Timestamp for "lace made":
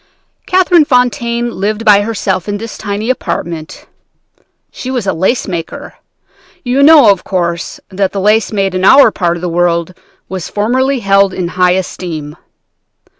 8.19-8.73